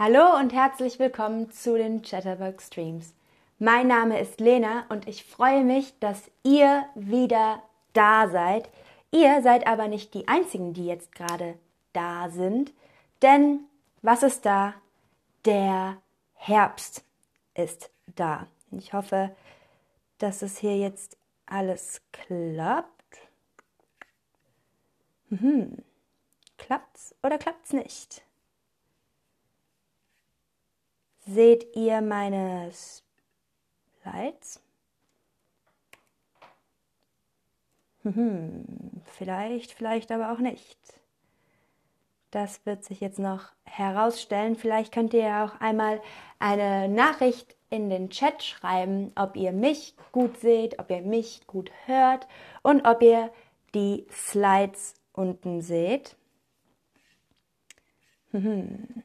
[0.00, 3.14] Hallo und herzlich willkommen zu den Chatterbug Streams.
[3.58, 7.64] Mein Name ist Lena und ich freue mich, dass ihr wieder
[7.94, 8.68] da seid.
[9.10, 11.58] Ihr seid aber nicht die einzigen, die jetzt gerade
[11.94, 12.72] da sind,
[13.22, 13.64] denn
[14.00, 14.74] was ist da?
[15.44, 16.00] Der
[16.34, 17.02] Herbst
[17.54, 18.46] ist da.
[18.70, 19.34] Ich hoffe,
[20.18, 23.18] dass es hier jetzt alles klappt.
[25.30, 25.76] Hm.
[26.56, 28.22] Klappt's oder klappt's nicht?
[31.30, 34.62] Seht ihr meine Slides?
[38.02, 38.64] Hm,
[39.04, 40.78] vielleicht, vielleicht aber auch nicht.
[42.30, 44.56] Das wird sich jetzt noch herausstellen.
[44.56, 46.00] Vielleicht könnt ihr ja auch einmal
[46.38, 51.70] eine Nachricht in den Chat schreiben, ob ihr mich gut seht, ob ihr mich gut
[51.84, 52.26] hört
[52.62, 53.30] und ob ihr
[53.74, 56.16] die Slides unten seht.
[58.30, 59.02] Hm.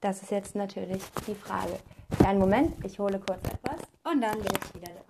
[0.00, 1.78] Das ist jetzt natürlich die Frage.
[2.24, 5.08] Einen Moment, ich hole kurz etwas und dann bin ich wieder da.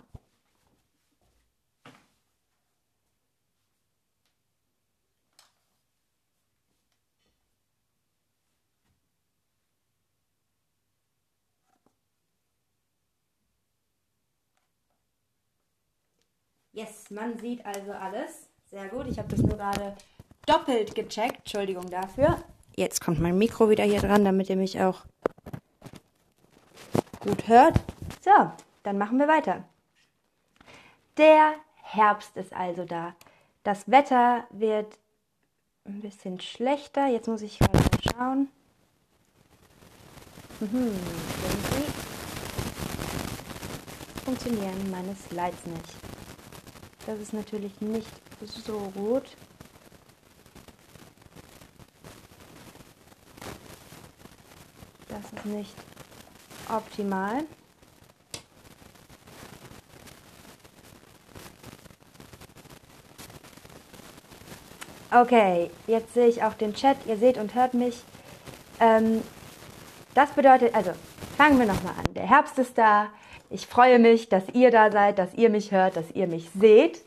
[16.71, 18.49] Yes, man sieht also alles.
[18.71, 19.07] Sehr gut.
[19.07, 19.97] Ich habe das nur gerade
[20.45, 21.39] doppelt gecheckt.
[21.39, 22.41] Entschuldigung dafür.
[22.79, 25.01] Jetzt kommt mein Mikro wieder hier dran, damit ihr mich auch
[27.19, 27.77] gut hört.
[28.21, 28.31] So,
[28.83, 29.65] dann machen wir weiter.
[31.17, 33.15] Der Herbst ist also da.
[33.63, 34.97] Das Wetter wird
[35.83, 37.07] ein bisschen schlechter.
[37.07, 38.47] Jetzt muss ich gerade mal schauen.
[40.61, 40.95] Mhm,
[44.23, 45.95] funktionieren meine Slides nicht.
[47.05, 48.07] Das ist natürlich nicht
[48.45, 49.35] so gut.
[55.39, 55.75] Ist nicht
[56.69, 57.43] optimal.
[65.11, 66.97] Okay, jetzt sehe ich auch den Chat.
[67.07, 68.03] Ihr seht und hört mich.
[68.79, 69.23] Ähm,
[70.13, 70.91] das bedeutet, also
[71.37, 72.13] fangen wir nochmal an.
[72.13, 73.07] Der Herbst ist da.
[73.49, 77.01] Ich freue mich, dass ihr da seid, dass ihr mich hört, dass ihr mich seht.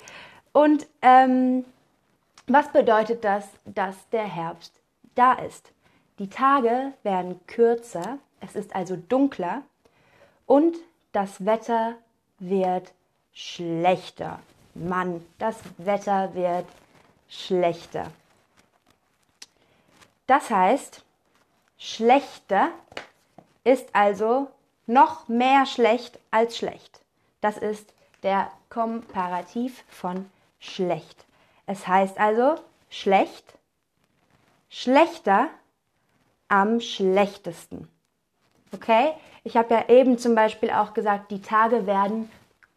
[0.53, 1.65] Und ähm,
[2.47, 4.73] was bedeutet das, dass der Herbst
[5.15, 5.73] da ist?
[6.23, 9.63] Die Tage werden kürzer, es ist also dunkler
[10.47, 10.77] und
[11.11, 11.97] das Wetter
[12.39, 12.93] wird
[13.33, 14.39] schlechter.
[14.75, 16.67] Mann, das Wetter wird
[17.29, 18.13] schlechter.
[20.29, 21.03] Das heißt,
[21.77, 22.69] schlechter
[23.65, 24.47] ist also
[24.87, 27.01] noch mehr schlecht als schlecht.
[27.41, 30.31] Das ist der Komparativ von
[30.61, 31.25] schlecht.
[31.67, 33.59] Es heißt also schlecht,
[34.71, 35.51] schlechter
[36.53, 37.89] am schlechtesten.
[38.73, 39.13] Okay?
[39.43, 42.31] Ich habe ja eben zum Beispiel auch gesagt, die Tage werden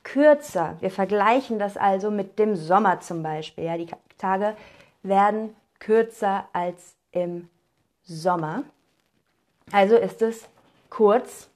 [0.04, 0.78] kürzer.
[0.80, 3.66] Wir vergleichen das also mit dem Sommer zum Beispiel.
[3.66, 4.56] Ja, die Tage
[5.04, 7.50] werden kürzer als im
[8.04, 8.64] Sommer.
[9.74, 10.48] Also ist es
[10.90, 11.50] kurz,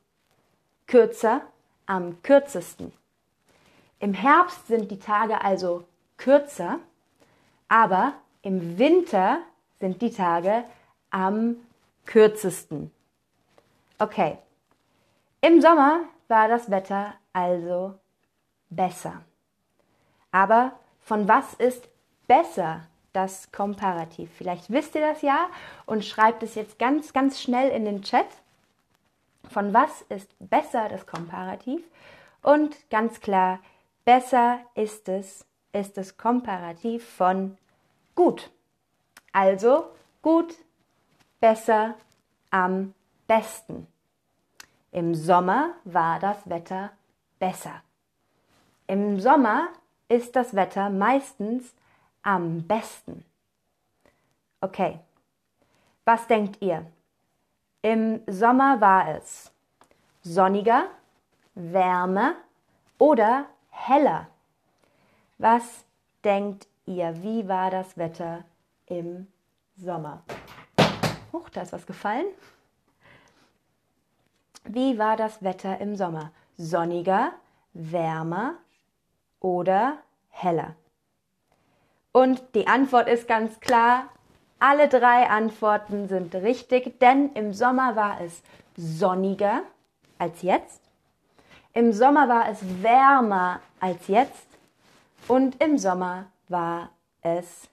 [0.87, 1.41] kürzer,
[1.85, 2.91] am kürzesten.
[3.99, 5.85] Im Herbst sind die Tage also
[6.17, 6.79] kürzer,
[7.69, 9.39] aber im Winter
[9.79, 10.65] sind die Tage
[11.11, 11.55] am
[12.05, 12.91] kürzesten.
[13.97, 14.37] Okay.
[15.41, 17.95] Im Sommer war das Wetter also
[18.69, 19.21] besser.
[20.31, 21.87] Aber von was ist
[22.27, 22.81] besser
[23.13, 24.29] das Komparativ?
[24.37, 25.49] Vielleicht wisst ihr das ja
[25.85, 28.27] und schreibt es jetzt ganz, ganz schnell in den Chat.
[29.49, 31.81] Von was ist besser das Komparativ?
[32.41, 33.59] Und ganz klar,
[34.05, 37.57] besser ist es, ist das Komparativ von
[38.15, 38.49] gut.
[39.31, 39.85] Also
[40.21, 40.55] gut
[41.39, 41.95] besser,
[42.49, 42.93] am
[43.27, 43.87] besten.
[44.91, 46.91] Im Sommer war das Wetter
[47.37, 47.81] besser.
[48.87, 49.69] Im Sommer
[50.07, 51.73] ist das Wetter meistens
[52.23, 53.23] am besten.
[54.61, 54.99] Okay,
[56.05, 56.85] was denkt ihr?
[57.81, 59.51] Im Sommer war es
[60.21, 60.87] sonniger,
[61.55, 62.35] wärmer
[62.97, 64.27] oder heller.
[65.37, 65.85] Was
[66.23, 67.23] denkt ihr?
[67.23, 68.43] Wie war das Wetter
[68.87, 69.27] im
[69.77, 70.23] Sommer?
[71.31, 72.25] Huch, da ist was gefallen.
[74.63, 76.31] Wie war das Wetter im Sommer?
[76.57, 77.31] Sonniger,
[77.73, 78.55] wärmer
[79.39, 79.97] oder
[80.29, 80.75] heller?
[82.11, 84.09] Und die Antwort ist ganz klar
[84.59, 88.43] Alle drei Antworten sind richtig, denn im Sommer war es
[88.75, 89.61] sonniger
[90.17, 90.81] als jetzt.
[91.71, 94.47] Im Sommer war es wärmer als jetzt.
[95.29, 96.89] Und im Sommer war
[97.21, 97.69] es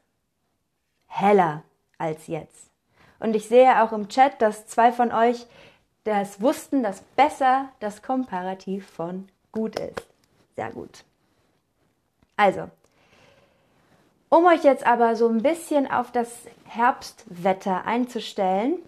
[1.08, 1.64] heller
[1.99, 2.70] als jetzt.
[3.19, 5.47] Und ich sehe auch im Chat, dass zwei von euch
[6.05, 10.07] das wussten, dass besser das Komparativ von gut ist.
[10.55, 11.05] Sehr gut.
[12.37, 12.71] Also,
[14.29, 18.79] um euch jetzt aber so ein bisschen auf das Herbstwetter einzustellen,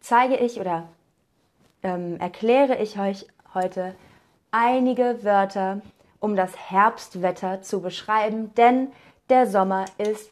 [0.00, 0.88] zeige ich oder
[1.82, 3.94] ähm, erkläre ich euch heute
[4.50, 5.82] einige Wörter,
[6.20, 8.92] um das Herbstwetter zu beschreiben, denn
[9.28, 10.30] der Sommer ist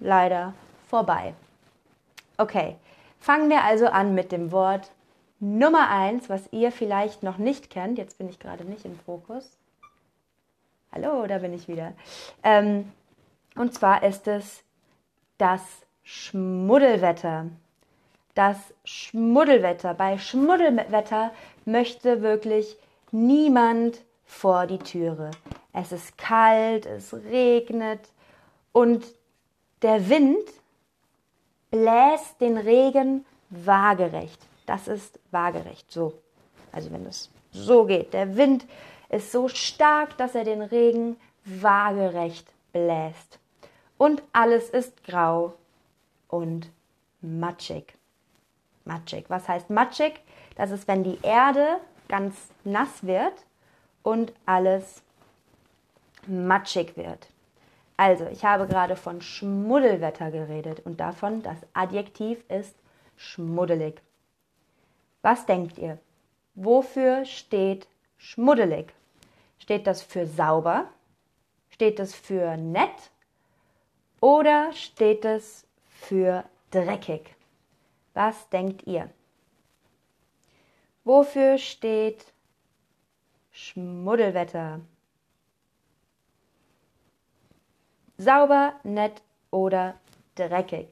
[0.00, 0.54] leider
[0.88, 1.34] vorbei.
[2.42, 2.74] Okay,
[3.20, 4.90] fangen wir also an mit dem Wort
[5.38, 7.98] Nummer eins, was ihr vielleicht noch nicht kennt.
[7.98, 9.56] Jetzt bin ich gerade nicht im Fokus.
[10.90, 11.92] Hallo, da bin ich wieder.
[12.42, 12.90] Ähm,
[13.54, 14.64] und zwar ist es
[15.38, 15.60] das
[16.02, 17.46] Schmuddelwetter.
[18.34, 19.94] Das Schmuddelwetter.
[19.94, 21.30] Bei Schmuddelwetter
[21.64, 22.76] möchte wirklich
[23.12, 25.30] niemand vor die Türe.
[25.72, 28.00] Es ist kalt, es regnet
[28.72, 29.06] und
[29.82, 30.48] der Wind
[31.72, 34.40] bläst den Regen waagerecht.
[34.66, 36.12] Das ist waagerecht, so.
[36.70, 38.12] Also wenn es so geht.
[38.12, 38.66] Der Wind
[39.08, 43.40] ist so stark, dass er den Regen waagerecht bläst.
[43.98, 45.54] Und alles ist grau
[46.28, 46.70] und
[47.20, 47.94] matschig.
[48.84, 49.24] Matschig.
[49.28, 50.20] Was heißt matschig?
[50.56, 51.78] Das ist, wenn die Erde
[52.08, 52.34] ganz
[52.64, 53.46] nass wird
[54.02, 55.02] und alles
[56.26, 57.28] matschig wird.
[57.96, 62.74] Also, ich habe gerade von Schmuddelwetter geredet und davon, das Adjektiv ist
[63.16, 64.00] schmuddelig.
[65.22, 65.98] Was denkt ihr?
[66.54, 67.86] Wofür steht
[68.16, 68.92] schmuddelig?
[69.58, 70.88] Steht das für sauber?
[71.70, 73.10] Steht es für nett?
[74.20, 77.34] Oder steht es für dreckig?
[78.14, 79.10] Was denkt ihr?
[81.04, 82.32] Wofür steht
[83.50, 84.80] Schmuddelwetter?
[88.22, 89.20] Sauber, nett
[89.50, 89.94] oder
[90.36, 90.88] dreckig?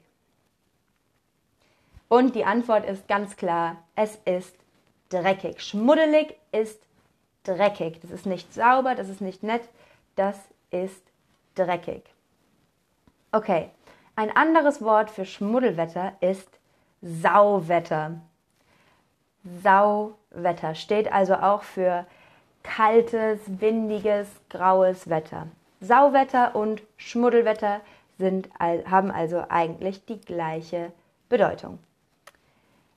[2.09, 4.53] Und die Antwort ist ganz klar, es ist
[5.07, 5.61] dreckig.
[5.61, 6.81] Schmuddelig ist
[7.43, 8.01] dreckig.
[8.01, 9.61] Das ist nicht sauber, das ist nicht nett,
[10.17, 10.35] das
[10.71, 11.01] ist
[11.55, 12.03] dreckig.
[13.31, 13.69] Okay,
[14.17, 16.49] ein anderes Wort für Schmuddelwetter ist
[17.01, 18.19] Sauwetter.
[19.63, 22.05] Sauwetter steht also auch für
[22.61, 25.47] kaltes, windiges, graues Wetter.
[25.81, 27.81] Sauwetter und Schmuddelwetter
[28.17, 30.91] sind, haben also eigentlich die gleiche
[31.27, 31.79] Bedeutung.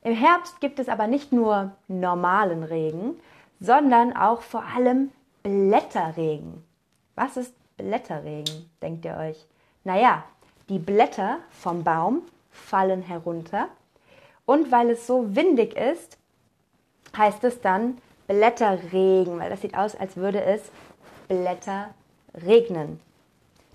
[0.02, 3.18] Im Herbst gibt es aber nicht nur normalen Regen,
[3.58, 5.10] sondern auch vor allem
[5.42, 6.62] Blätterregen.
[7.14, 9.46] Was ist Blätterregen, denkt ihr euch?
[9.82, 10.24] Naja,
[10.68, 13.68] die Blätter vom Baum fallen herunter
[14.44, 16.18] und weil es so windig ist,
[17.16, 20.70] heißt es dann Blätterregen, weil das sieht aus, als würde es
[21.28, 21.94] Blätter
[22.34, 23.00] regnen.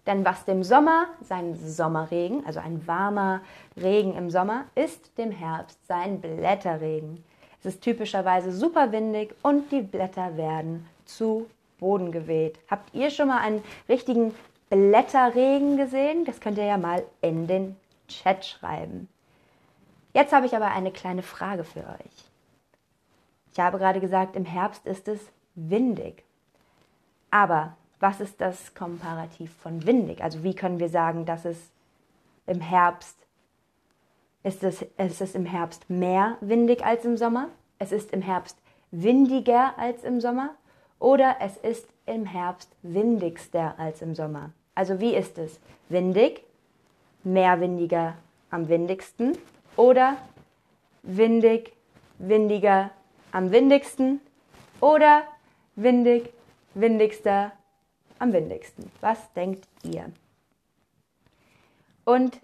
[0.05, 3.41] Denn was dem Sommer sein Sommerregen, also ein warmer
[3.77, 7.23] Regen im Sommer, ist dem Herbst sein Blätterregen.
[7.59, 11.47] Es ist typischerweise super windig und die Blätter werden zu
[11.77, 12.59] Boden geweht.
[12.69, 14.33] Habt ihr schon mal einen richtigen
[14.69, 16.25] Blätterregen gesehen?
[16.25, 17.75] Das könnt ihr ja mal in den
[18.07, 19.07] Chat schreiben.
[20.13, 22.29] Jetzt habe ich aber eine kleine Frage für euch.
[23.53, 25.19] Ich habe gerade gesagt, im Herbst ist es
[25.55, 26.23] windig.
[27.31, 30.23] Aber was ist das Komparativ von windig?
[30.23, 31.57] Also wie können wir sagen, dass es
[32.47, 33.17] im Herbst,
[34.43, 37.49] ist es, ist es im Herbst mehr windig als im Sommer?
[37.77, 38.57] Es ist im Herbst
[38.91, 40.51] windiger als im Sommer?
[40.99, 44.51] Oder es ist im Herbst windigster als im Sommer?
[44.75, 45.59] Also wie ist es?
[45.89, 46.43] Windig,
[47.23, 48.15] mehr windiger
[48.49, 49.37] am windigsten
[49.75, 50.17] oder
[51.03, 51.73] windig,
[52.17, 52.91] windiger
[53.31, 54.21] am windigsten
[54.81, 55.23] oder
[55.75, 56.33] windig,
[56.73, 57.51] windigster
[58.19, 58.91] am windigsten?
[59.01, 60.05] Was denkt ihr?
[62.05, 62.39] Und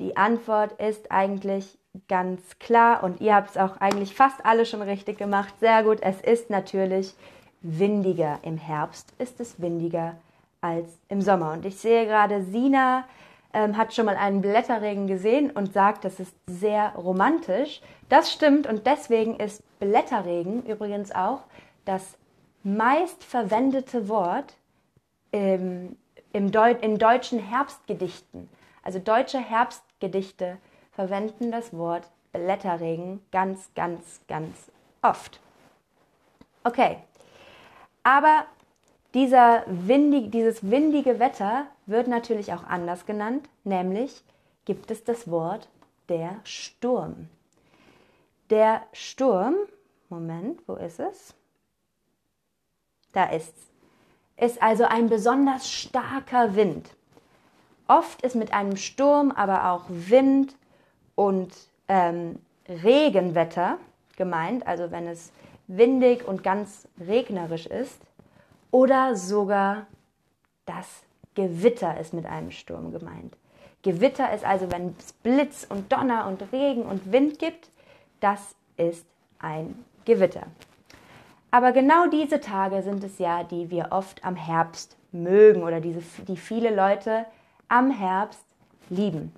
[0.00, 4.82] die Antwort ist eigentlich ganz klar und ihr habt es auch eigentlich fast alle schon
[4.82, 5.52] richtig gemacht.
[5.60, 7.14] Sehr gut, es ist natürlich
[7.60, 8.38] windiger.
[8.42, 10.16] Im Herbst ist es windiger
[10.60, 11.52] als im Sommer.
[11.52, 13.04] Und ich sehe gerade, Sina
[13.52, 17.80] ähm, hat schon mal einen Blätterregen gesehen und sagt, das ist sehr romantisch.
[18.08, 21.40] Das stimmt und deswegen ist Blätterregen übrigens auch
[21.84, 22.16] das
[22.62, 24.57] meistverwendete Wort
[25.32, 25.96] im,
[26.32, 28.48] im Deu in deutschen Herbstgedichten.
[28.82, 30.58] Also deutsche Herbstgedichte
[30.92, 34.70] verwenden das Wort Blätterregen ganz, ganz, ganz
[35.02, 35.40] oft.
[36.64, 36.98] Okay,
[38.02, 38.44] aber
[39.14, 44.22] dieser windig, dieses windige Wetter wird natürlich auch anders genannt, nämlich
[44.64, 45.68] gibt es das Wort
[46.08, 47.28] der Sturm.
[48.50, 49.54] Der Sturm,
[50.08, 51.34] Moment, wo ist es?
[53.12, 53.66] Da ist's.
[54.38, 56.88] Ist also ein besonders starker Wind.
[57.88, 60.54] Oft ist mit einem Sturm aber auch Wind
[61.14, 61.52] und
[61.88, 63.78] ähm, Regenwetter
[64.16, 65.32] gemeint, also wenn es
[65.66, 68.00] windig und ganz regnerisch ist.
[68.70, 69.86] Oder sogar
[70.66, 71.02] das
[71.34, 73.36] Gewitter ist mit einem Sturm gemeint.
[73.82, 77.70] Gewitter ist also, wenn es Blitz und Donner und Regen und Wind gibt,
[78.20, 79.06] das ist
[79.38, 80.46] ein Gewitter.
[81.50, 86.02] Aber genau diese Tage sind es ja, die wir oft am Herbst mögen oder diese,
[86.24, 87.24] die viele Leute
[87.68, 88.44] am Herbst
[88.90, 89.32] lieben.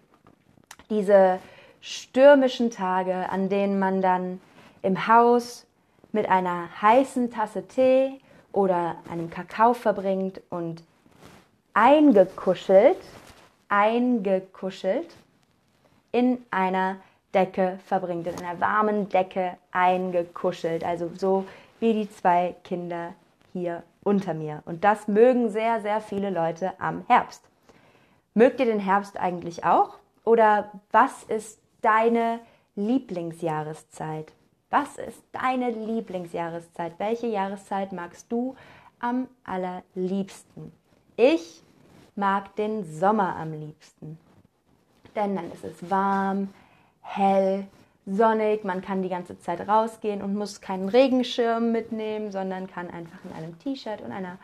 [0.88, 1.38] Diese
[1.80, 4.40] stürmischen Tage, an denen man dann
[4.82, 5.66] im Haus
[6.12, 8.20] mit einer heißen Tasse Tee
[8.52, 10.82] oder einem Kakao verbringt und
[11.74, 12.98] eingekuschelt,
[13.68, 15.14] eingekuschelt
[16.10, 16.96] in einer
[17.32, 21.46] Decke verbringt, in einer warmen Decke eingekuschelt, also so
[21.80, 23.14] wie die zwei Kinder
[23.52, 24.62] hier unter mir.
[24.66, 27.42] Und das mögen sehr, sehr viele Leute am Herbst.
[28.34, 29.98] Mögt ihr den Herbst eigentlich auch?
[30.24, 32.40] Oder was ist deine
[32.76, 34.32] Lieblingsjahreszeit?
[34.70, 36.92] Was ist deine Lieblingsjahreszeit?
[36.98, 38.54] Welche Jahreszeit magst du
[39.00, 40.72] am allerliebsten?
[41.16, 41.62] Ich
[42.14, 44.18] mag den Sommer am liebsten.
[45.16, 46.50] Denn dann ist es warm,
[47.00, 47.66] hell,
[48.10, 53.18] sonnig, man kann die ganze Zeit rausgehen und muss keinen Regenschirm mitnehmen, sondern kann einfach
[53.24, 54.38] in einem T-Shirt und einer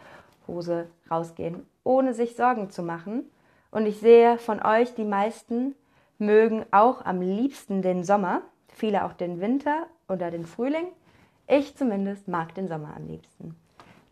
[0.46, 3.24] Hose rausgehen, ohne sich Sorgen zu machen.
[3.70, 5.74] Und ich sehe von euch, die meisten
[6.18, 10.86] mögen auch am liebsten den Sommer, viele auch den Winter oder den Frühling.
[11.46, 13.56] Ich zumindest mag den Sommer am liebsten.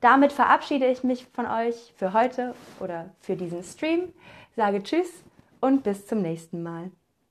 [0.01, 4.13] Damit verabschiede ich mich von euch für heute oder für diesen Stream,
[4.55, 5.25] sage Tschüss
[5.61, 6.91] und bis zum nächsten Mal.